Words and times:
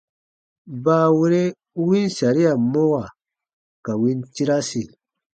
Baawere 0.83 1.41
u 1.79 1.81
win 1.89 2.07
saria 2.17 2.51
mɔwa 2.71 3.03
ka 3.85 3.91
win 4.01 4.19
tirasi. 4.33 4.83